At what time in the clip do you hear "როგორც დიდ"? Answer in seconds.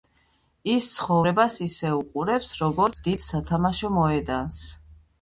2.65-3.29